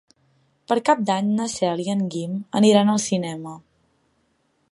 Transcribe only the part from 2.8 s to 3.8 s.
al cinema.